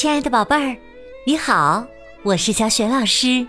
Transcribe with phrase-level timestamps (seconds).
[0.00, 0.78] 亲爱的宝贝儿，
[1.26, 1.84] 你好，
[2.22, 3.46] 我是小雪老师，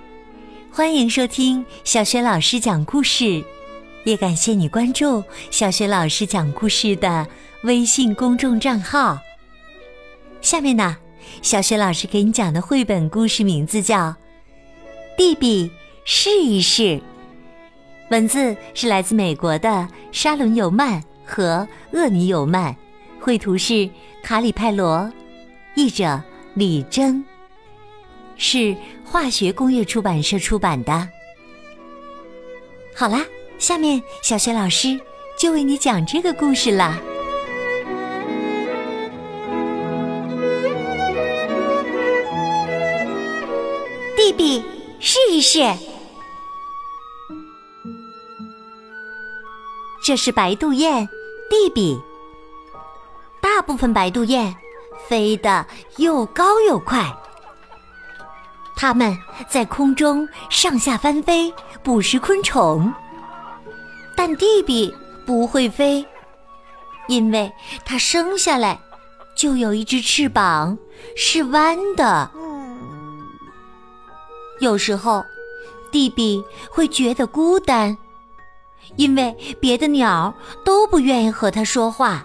[0.70, 3.42] 欢迎收听小雪老师讲故事，
[4.04, 7.26] 也感谢你关注小雪老师讲故事的
[7.64, 9.18] 微信公众账号。
[10.42, 10.98] 下面呢，
[11.42, 14.10] 小雪老师给你讲的绘本故事名字叫
[15.18, 15.72] 《弟弟
[16.04, 16.82] 试一试》，
[18.10, 22.76] 文字是来自美国的沙伦尤曼和厄尼尤曼，
[23.22, 23.90] 绘图是
[24.22, 25.10] 卡里派罗，
[25.76, 26.22] 译者。
[26.54, 27.24] 李征
[28.36, 31.08] 是化学工业出版社出版的。
[32.94, 33.26] 好啦，
[33.58, 35.00] 下面小学老师
[35.38, 37.00] 就为你讲这个故事啦。
[44.18, 44.64] 弟弟，
[45.00, 45.60] 试一试。
[50.04, 51.08] 这是白杜燕，
[51.50, 52.00] 弟弟。
[53.40, 54.56] 大部分白杜燕。
[55.08, 55.66] 飞得
[55.98, 57.06] 又高又快，
[58.76, 59.18] 它们
[59.50, 62.94] 在空中上下翻飞，捕食昆虫。
[64.16, 64.94] 但弟弟
[65.26, 66.06] 不会飞，
[67.08, 67.52] 因为
[67.86, 68.80] 它生下来
[69.36, 70.78] 就有一只翅膀
[71.16, 72.30] 是弯的。
[74.60, 75.24] 有时候，
[75.92, 77.98] 弟弟会觉得孤单，
[78.96, 80.34] 因为别的鸟
[80.64, 82.24] 都不愿意和它说话。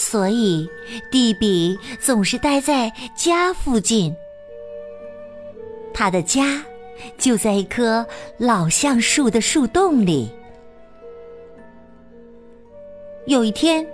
[0.00, 0.66] 所以，
[1.10, 4.16] 蒂比总是待在家附近。
[5.92, 6.64] 他的家
[7.18, 8.04] 就在一棵
[8.38, 10.32] 老橡树的树洞里。
[13.26, 13.86] 有一天，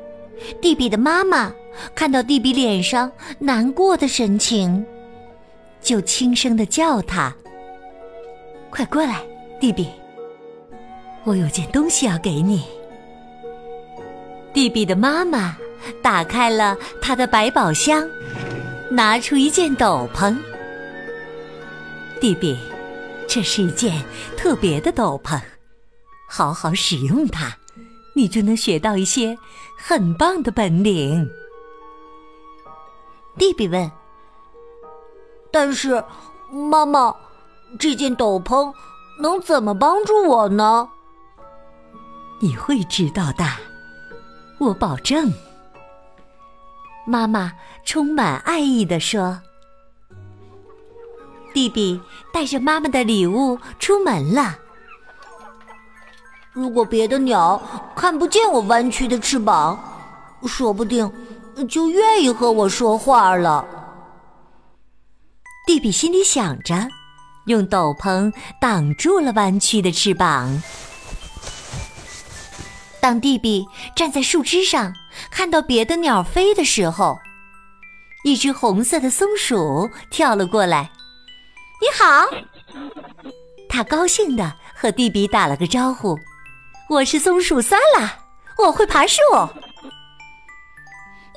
[0.61, 1.53] 蒂比的妈妈
[1.93, 4.87] 看到蒂比脸上难过的神情，
[5.83, 7.35] 就轻声的叫他
[8.71, 9.23] ：“快过来，
[9.59, 9.89] 蒂比，
[11.25, 12.65] 我有件东西要给你。”
[14.55, 15.59] 蒂比的妈妈。
[16.03, 18.09] 打开了他的百宝箱，
[18.91, 20.37] 拿出一件斗篷。
[22.21, 22.59] 弟弟，
[23.29, 24.03] 这是一件
[24.37, 25.41] 特别的斗篷，
[26.29, 27.53] 好好使用它，
[28.15, 29.37] 你就能学到一些
[29.77, 31.29] 很棒的本领。
[33.39, 33.91] 弟弟问
[35.53, 36.03] ：“但是，
[36.51, 37.15] 妈妈，
[37.79, 38.73] 这件斗篷
[39.21, 40.89] 能怎么帮助我呢？”
[42.41, 43.45] 你会知道的，
[44.59, 45.31] 我保证。
[47.09, 47.53] 妈妈
[47.85, 49.41] 充满爱意地说
[51.55, 52.01] ：“弟弟
[52.35, 54.59] 带着妈妈的礼物出门了。
[56.53, 57.63] 如果别的鸟
[57.95, 59.79] 看不见我弯曲的翅膀，
[60.49, 61.09] 说不定
[61.69, 63.65] 就愿意和我说话了。”
[65.65, 66.89] 弟弟心里想着，
[67.47, 70.61] 用斗篷挡住了弯曲的翅膀。
[73.01, 74.93] 当弟弟站在树枝上。
[75.31, 77.19] 看到别的鸟飞的时候，
[78.25, 80.91] 一只红色的松鼠跳了过来。
[81.81, 82.27] “你好！”
[83.69, 86.19] 他高兴地和蒂比打了个招呼。
[86.89, 88.19] “我是松鼠萨拉，
[88.59, 89.21] 我会爬树。”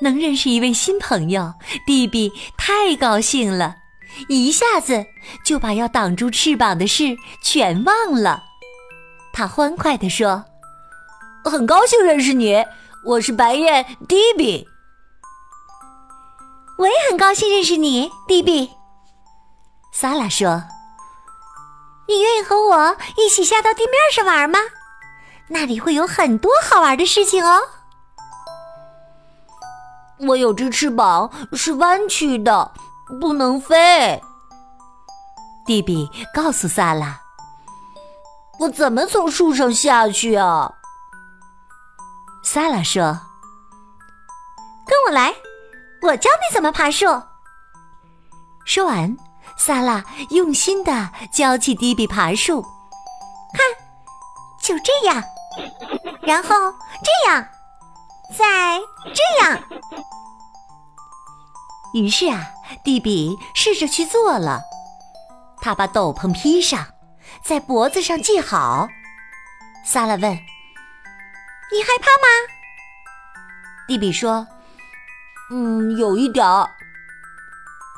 [0.00, 1.52] 能认识一位新朋友，
[1.86, 3.76] 蒂比太高兴了，
[4.28, 5.04] 一下子
[5.44, 8.42] 就把要挡住翅膀的事全忘了。
[9.32, 10.42] 他欢快地说
[11.44, 12.64] ：“很高兴认识你。”
[13.02, 14.68] 我是白燕迪比，
[16.76, 18.70] 我也很高兴认识你，迪比。
[19.90, 20.62] 萨拉说
[22.06, 24.58] ：“你愿意和我一起下到地面上玩吗？
[25.48, 27.62] 那里会有很多好玩的事情哦。”
[30.28, 32.72] 我有只翅膀是弯曲的，
[33.18, 34.22] 不能飞。
[35.64, 37.18] 迪比告诉萨拉
[38.60, 40.74] ：“我怎么从树上下去啊？”
[42.42, 43.02] 萨拉说
[44.86, 45.34] ：“跟我来，
[46.02, 47.06] 我教你怎么爬树。”
[48.64, 49.16] 说完，
[49.56, 52.62] 萨拉用心的教起迪比爬树。
[53.52, 53.60] 看，
[54.60, 55.22] 就这样，
[56.22, 56.48] 然后
[57.02, 57.46] 这样，
[58.36, 58.80] 再
[59.14, 59.62] 这样。
[61.94, 62.46] 于是啊，
[62.84, 64.60] 迪比试着去做了。
[65.60, 66.86] 他把斗篷披上，
[67.44, 68.88] 在脖子上系好。
[69.84, 70.38] 萨拉问。
[71.72, 72.28] 你害怕吗？
[73.86, 74.46] 蒂比说
[75.50, 76.68] ：“嗯，有一点儿。”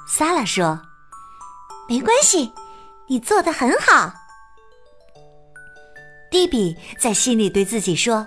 [0.08, 0.80] 萨拉说
[1.88, 2.52] ：“没关系，
[3.08, 4.12] 你做的很好。”
[6.30, 8.26] 蒂比在心里对自己说：“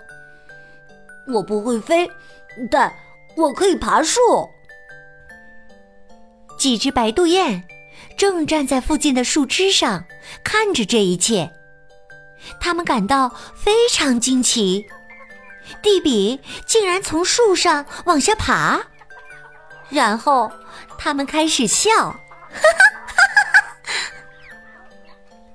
[1.28, 2.10] 我不会飞，
[2.70, 2.94] 但
[3.36, 4.22] 我可以爬树。”
[6.58, 7.68] 几只白杜燕
[8.18, 10.06] 正站在附近的树枝上
[10.44, 11.52] 看着这一切，
[12.60, 14.86] 他们感到非常惊奇。
[15.82, 18.82] 蒂比竟然从树上往下爬，
[19.90, 20.52] 然后
[20.98, 21.92] 他们开始笑。
[21.92, 23.92] 哈哈哈哈哈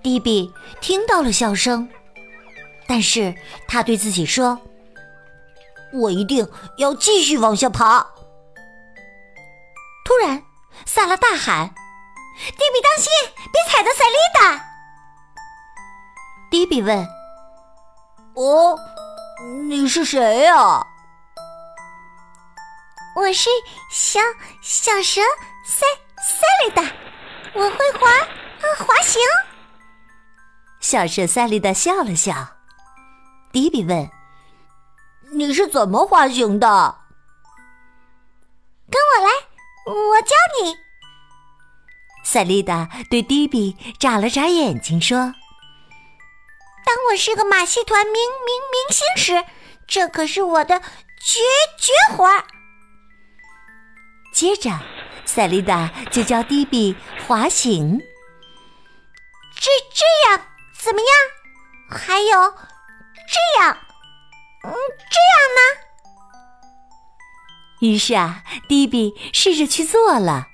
[0.03, 1.89] 迪比听到了笑声，
[2.87, 3.35] 但是
[3.69, 4.59] 他对自己说
[5.93, 6.49] ：“我一定
[6.79, 8.07] 要继续往下爬。”
[10.05, 10.43] 突然，
[10.87, 11.69] 萨拉大喊
[12.51, 13.11] ：“迪比，当心，
[13.53, 14.65] 别踩到赛丽达！”
[16.51, 17.07] 迪比问
[18.35, 18.79] ：“哦，
[19.69, 20.55] 你是谁呀
[23.17, 23.49] ？”“我是
[23.91, 24.21] 小
[24.63, 25.21] 小蛇
[25.65, 25.87] 赛
[26.23, 26.83] 赛丽达，
[27.55, 29.21] 我会滑啊滑行。”
[30.81, 32.35] 小蛇赛丽达笑了笑。
[33.53, 34.09] 迪比问
[35.33, 36.99] ：“你是怎么滑行的
[38.91, 39.31] ？”“跟我来，
[39.87, 40.77] 我教你。”
[42.25, 45.35] 赛丽达对迪比眨了眨眼睛，说。
[46.91, 48.21] 当我是个马戏团明明
[48.73, 49.45] 明星时，
[49.87, 51.39] 这可是我的绝
[51.79, 52.45] 绝活儿。
[54.35, 54.77] 接着，
[55.25, 56.97] 赛丽达就教迪比
[57.29, 57.97] 滑行。
[59.55, 60.45] 这这样
[60.77, 61.09] 怎么样？
[61.97, 63.79] 还有这样，
[64.65, 65.63] 嗯，这样呢？
[67.83, 70.49] 于是啊，迪比试着去做了。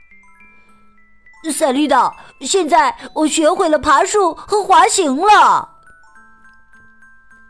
[1.51, 5.73] 赛丽达，现在我学会了爬树和滑行了。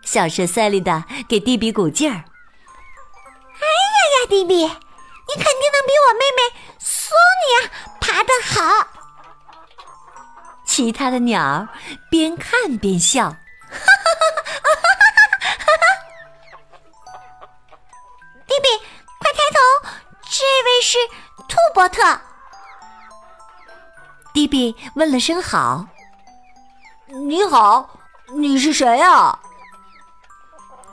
[0.06, 2.14] 小蛇赛丽达给迪比鼓劲儿。
[2.14, 6.40] 哎呀呀，迪比，你肯定能比我妹妹
[6.78, 7.12] 苏
[7.42, 7.68] 尼娅
[8.00, 8.86] 爬得好。
[10.64, 11.68] 其他的鸟儿
[12.08, 13.30] 边看边笑。
[18.46, 18.68] 迪比，
[19.18, 19.58] 快抬头，
[20.22, 20.98] 这位是
[21.48, 22.20] 兔伯特。
[24.32, 25.84] 迪比问了声好。
[27.08, 27.98] 你好，
[28.36, 29.40] 你是谁啊？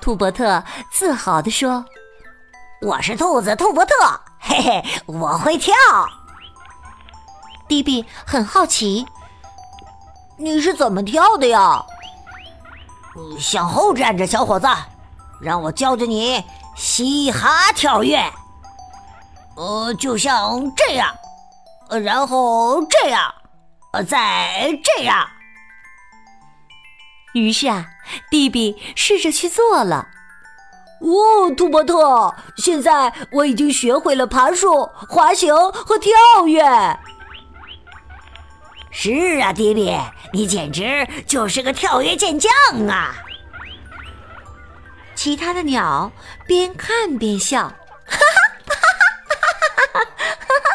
[0.04, 0.62] 兔伯特
[0.92, 1.86] 自豪地说
[2.86, 3.94] ：“我是兔子兔伯特，
[4.38, 5.74] 嘿嘿，我会跳。”
[7.70, 9.06] 迪比很好奇
[10.36, 11.82] ：“你是怎么跳的呀
[13.40, 14.68] ？”“向后站着，小伙子，
[15.40, 16.44] 让我教教你
[16.76, 18.22] 嘻哈跳跃。
[19.56, 21.16] 呃，就像这样，
[21.88, 23.34] 呃然后这样，
[23.94, 25.26] 呃，再这样。”
[27.33, 27.88] 于是啊，
[28.30, 30.07] 弟弟试着去做了。
[31.01, 36.13] 哦，兔伯特，现在我已经学会了爬树、滑行和跳
[36.47, 36.63] 跃。
[38.89, 40.00] 是啊，迪比，
[40.31, 42.51] 你简直就是个跳跃健将
[42.88, 43.15] 啊！
[45.15, 46.12] 其他的鸟
[46.47, 47.74] 边看边笑，哈
[48.07, 48.15] 哈
[48.68, 48.75] 哈
[49.94, 50.00] 哈哈
[50.63, 50.69] 哈！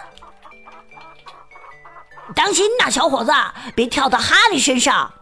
[2.34, 3.32] 当心呐，小伙子，
[3.74, 5.12] 别跳到哈利身上。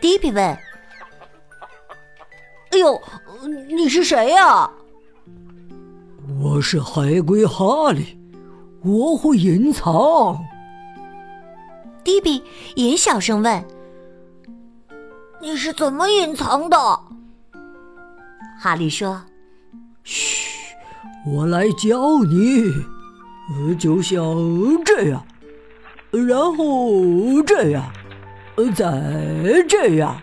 [0.00, 0.44] 迪比问
[2.70, 3.00] ：“哎呦，
[3.68, 4.70] 你是谁呀
[6.40, 8.16] ？”“我是海龟哈利，
[8.82, 10.38] 我会隐藏。”
[12.04, 12.42] 迪比
[12.76, 13.64] 也小声问
[15.42, 16.76] ：“你是怎么隐藏的？”
[18.60, 19.20] 哈利说
[20.04, 20.46] ：“嘘，
[21.26, 22.72] 我来教你，
[23.76, 24.16] 就像
[24.84, 25.26] 这样，
[26.12, 27.84] 然后这样。”
[28.66, 30.20] 再这样，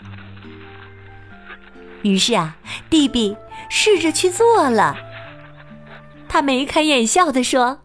[2.03, 2.57] 于是啊，
[2.89, 3.35] 弟弟
[3.69, 4.95] 试着去做了。
[6.27, 7.79] 他眉开眼笑的说：“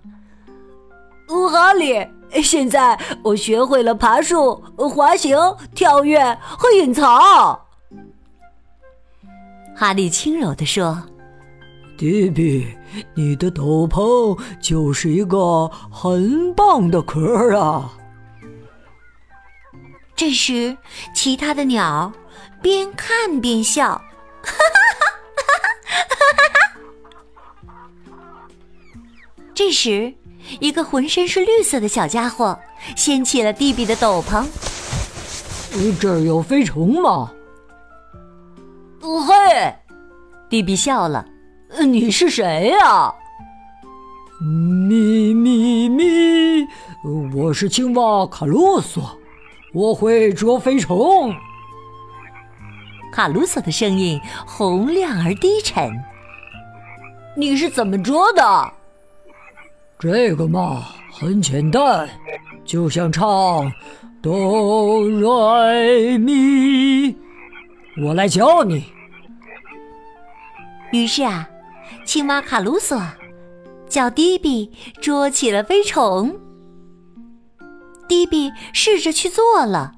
[1.50, 2.04] 哈利，
[2.42, 5.38] 现在我学会了爬树、滑行、
[5.74, 7.60] 跳跃和隐藏。”
[9.76, 11.00] 哈利轻柔的说
[11.96, 12.66] ：“迪比，
[13.14, 17.92] 你的斗篷就是一个很棒的壳啊。”
[20.20, 20.76] 这时，
[21.14, 22.12] 其他的鸟
[22.60, 23.98] 边看边笑。
[29.54, 30.12] 这时，
[30.58, 32.60] 一个浑身是绿色的小家伙
[32.94, 34.46] 掀起了弟弟的斗篷。
[35.98, 37.32] 这儿有飞虫吗？
[39.00, 39.74] 嘿，
[40.50, 41.24] 弟弟笑了。
[41.80, 43.14] 你是谁呀？
[44.42, 46.68] 咪咪咪，
[47.34, 49.18] 我是青蛙卡洛索。
[49.72, 51.34] 我会捉飞虫。
[53.12, 55.92] 卡鲁索的声音洪亮而低沉。
[57.36, 58.72] 你是怎么捉的？
[59.98, 62.08] 这个嘛，很简单，
[62.64, 63.70] 就像唱
[64.22, 67.14] 哆来咪。
[68.02, 68.84] 我来教你。
[70.92, 71.48] 于是啊，
[72.04, 73.00] 青蛙卡鲁索
[73.88, 76.36] 叫迪比捉起了飞虫。
[78.10, 79.92] 迪比试着去做了。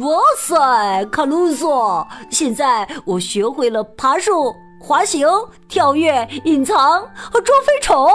[0.00, 2.08] 哇塞，卡鲁索！
[2.30, 5.28] 现在我学会了爬树、滑行、
[5.68, 8.08] 跳跃、隐藏和捉飞虫。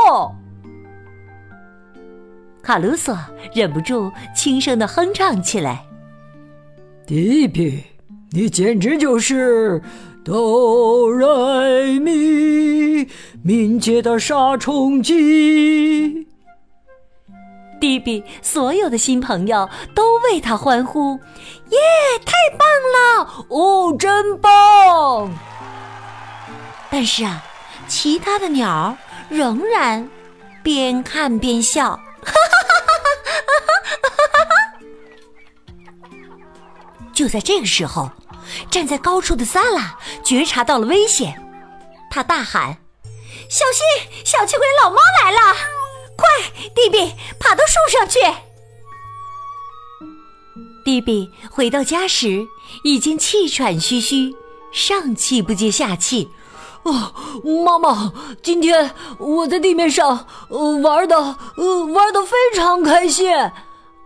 [2.63, 3.15] 卡鲁索
[3.53, 5.85] 忍不住轻声的哼唱起来
[7.05, 7.83] ：“迪比，
[8.31, 9.79] 你简直就是
[10.25, 13.07] 哆来咪
[13.43, 16.27] 敏捷的杀虫剂。”
[17.81, 21.19] 迪比所有的新朋友都为他欢呼
[21.69, 21.79] ：“耶，
[22.23, 23.45] 太棒了！
[23.49, 25.33] 哦，真棒！”
[26.91, 27.43] 但是啊，
[27.87, 28.95] 其他的鸟
[29.27, 30.07] 仍然
[30.61, 31.99] 边看边笑。
[37.13, 38.11] 就在这个时候，
[38.69, 41.41] 站在高处的萨拉觉察到了危险，
[42.11, 42.77] 他大喊
[43.49, 45.55] ：“小心，小气鬼老猫来了！
[46.21, 46.29] 快，
[46.75, 48.19] 弟比，爬到树上去！”
[50.85, 52.47] 弟比回到家时，
[52.83, 54.35] 已经气喘吁吁，
[54.71, 56.29] 上气不接下气。
[56.83, 57.13] 哦，
[57.63, 58.11] 妈妈，
[58.41, 61.15] 今天我在地面上呃玩的
[61.55, 63.31] 呃玩的非常开心，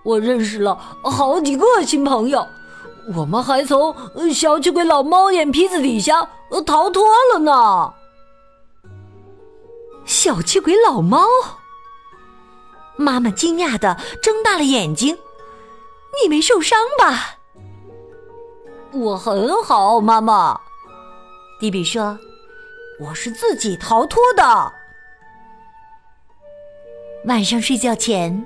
[0.03, 2.45] 我认识了好几个新朋友，
[3.15, 3.95] 我们还从
[4.33, 6.27] 小气鬼老猫眼皮子底下
[6.65, 7.93] 逃脱了呢。
[10.03, 11.25] 小气鬼老猫，
[12.97, 15.17] 妈妈惊讶的睁大了眼睛，
[16.21, 17.37] 你没受伤吧？
[18.91, 20.59] 我很好，妈妈。
[21.59, 22.17] 迪比说。
[22.97, 24.71] 我是自己逃脱的。
[27.25, 28.45] 晚上睡觉前，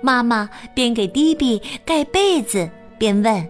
[0.00, 3.48] 妈妈边给迪比盖被子，边问：“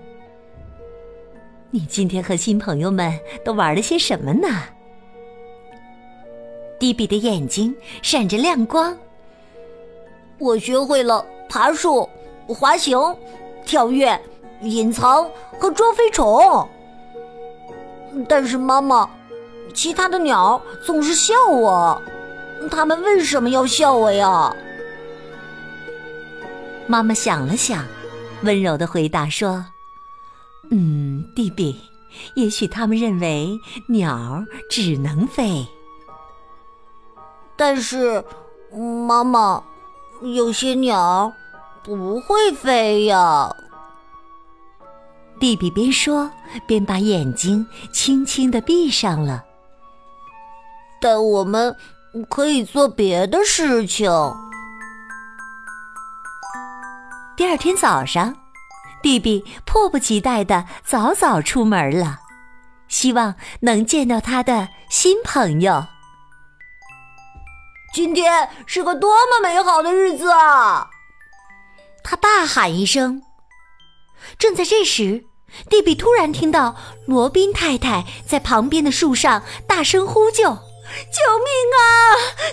[1.72, 4.46] 你今天和新朋友们都玩了些什么呢？”
[6.78, 8.94] 迪比的眼睛闪着亮光。
[10.38, 12.08] 我学会了爬树、
[12.46, 12.98] 滑行、
[13.64, 14.20] 跳跃、
[14.62, 15.28] 隐藏
[15.58, 16.68] 和捉飞虫。
[18.28, 19.08] 但是妈妈。
[19.74, 22.00] 其他的鸟总是笑我，
[22.70, 24.56] 它们为什么要笑我呀？
[26.86, 27.84] 妈妈想了想，
[28.42, 29.66] 温柔的回答说
[30.72, 31.78] ：“嗯，弟弟，
[32.36, 35.66] 也许他们认为鸟只能飞。
[37.54, 38.24] 但是，
[39.06, 39.62] 妈妈，
[40.22, 41.32] 有些鸟
[41.82, 43.54] 不会飞呀。”
[45.38, 46.30] 弟弟边说
[46.66, 49.44] 边把眼睛轻轻的闭上了。
[50.98, 51.76] 但我们
[52.30, 54.10] 可以做别的事情。
[57.36, 58.34] 第二天早上，
[59.02, 62.18] 弟弟迫不及待的早早出门了，
[62.88, 65.84] 希望能见到他的新朋友。
[67.96, 70.90] 今天是个多么美好的日子啊！
[72.04, 73.22] 他大喊一声。
[74.38, 75.24] 正在这时，
[75.70, 76.76] 弟比突然听到
[77.06, 80.42] 罗宾太太在旁边的树上大声呼救。
[80.42, 81.80] 救命啊！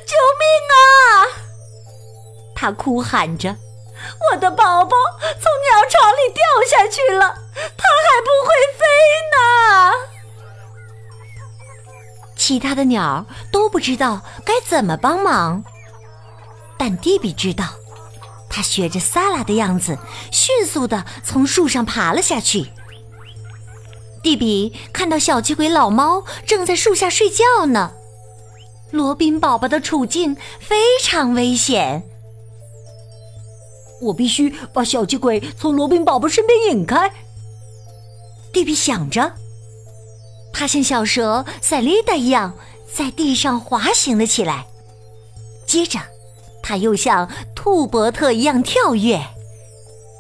[0.05, 1.27] 救命啊！
[2.55, 3.57] 他哭喊着
[4.31, 7.35] ：“我的宝宝从鸟巢里掉下去了，
[7.77, 8.85] 它还不会飞
[9.35, 9.91] 呢。”
[12.45, 15.63] 其他的鸟都不知道该怎么帮忙，
[16.77, 17.63] 但蒂比知道，
[18.49, 19.97] 他学着萨拉的样子，
[20.29, 22.67] 迅速的从树上爬了下去。
[24.21, 27.93] 蒂比看到小气鬼老猫正在树下睡觉呢。
[28.91, 32.03] 罗宾宝宝的处境非常危险，
[34.01, 37.09] 我必须把小气鬼从罗宾宝宝身边引开。
[38.51, 39.33] 蒂比想着，
[40.53, 42.53] 他像小蛇赛丽达一样
[42.93, 44.67] 在地上滑行了起来，
[45.65, 45.99] 接着
[46.61, 49.19] 他又像兔伯特一样跳跃，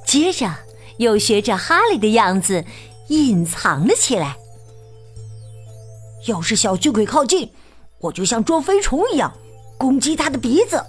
[0.05, 0.51] 接着
[0.97, 2.65] 又学着哈利的样子
[3.07, 4.35] 隐藏了起来。
[6.25, 7.51] 要是小巨鬼靠近，
[7.99, 9.31] 我就像捉飞虫一样
[9.77, 10.83] 攻击他的鼻子。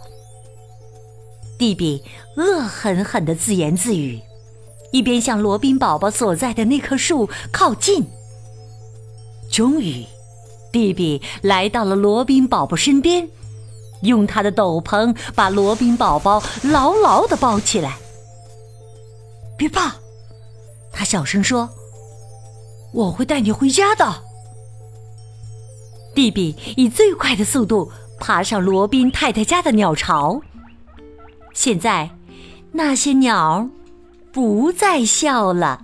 [1.58, 2.02] 蒂比
[2.36, 4.20] 恶狠狠的自言自语，
[4.90, 8.04] 一边向罗宾宝宝所在的那棵树靠近。
[9.54, 10.04] 终于，
[10.72, 13.28] 蒂比来到了罗宾宝宝身边，
[14.02, 17.96] 用他的斗篷把罗宾宝宝牢牢的包起来。
[19.56, 19.94] 别怕，
[20.92, 21.70] 他小声说
[22.92, 24.24] ：“我会带你回家的。”
[26.16, 30.40] 蒂比以最快的速度爬上罗宾太太家的鸟巢。
[31.52, 32.10] 现在，
[32.72, 33.68] 那些鸟
[34.32, 35.80] 不再笑了。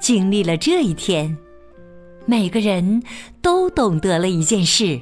[0.00, 1.36] 经历了这一天，
[2.28, 3.02] 每个人
[3.40, 5.00] 都懂得了一件事：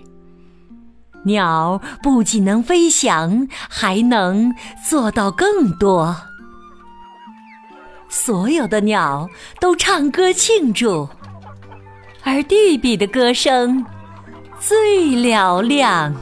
[1.25, 4.55] 鸟不仅能飞翔，还能
[4.89, 6.17] 做到更多。
[8.09, 9.29] 所有的鸟
[9.61, 11.09] 都唱歌庆祝。
[12.23, 13.85] 而弟比的歌声
[14.61, 16.15] 最嘹亮。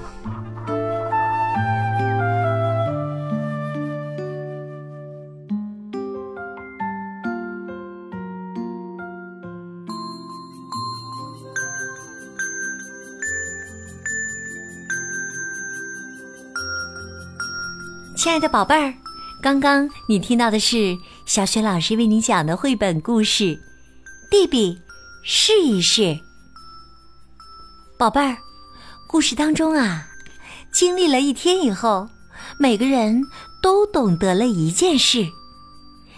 [18.24, 18.94] 亲爱的宝贝儿，
[19.42, 23.44] 刚刚你听到的是小雪老师为你讲的绘本故事
[24.30, 24.80] 《弟弟
[25.22, 26.00] 试一试》。
[27.98, 28.38] 宝贝儿，
[29.06, 30.06] 故事当中啊，
[30.72, 32.08] 经历了一天以后，
[32.58, 33.22] 每个人
[33.62, 35.26] 都懂得了一件事。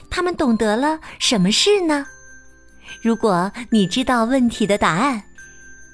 [0.09, 2.07] 他们懂得了什么事呢？
[3.03, 5.25] 如果你知道问题的答案，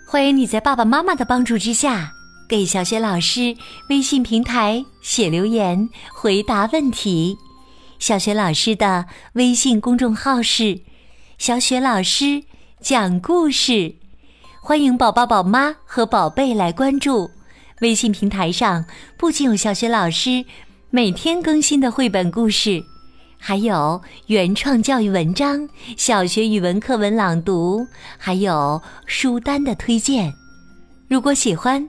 [0.07, 2.13] 欢迎你在爸爸妈妈的帮助之下，
[2.53, 3.57] 给小雪老师
[3.89, 7.39] 微信平台写留言回答问题。
[7.99, 10.83] 小雪老师的微信公众号是
[11.39, 12.45] “小雪老师
[12.79, 13.95] 讲故事”，
[14.61, 17.31] 欢迎宝宝、宝妈和宝贝来关注。
[17.81, 18.85] 微信平台上
[19.17, 20.45] 不仅有小雪老师
[20.91, 22.85] 每天更新的绘本故事。
[23.39, 25.67] 还有原创教育文章、
[25.97, 27.87] 小学语文课文朗读，
[28.19, 30.31] 还有书单的推荐。
[31.09, 31.89] 如果喜欢，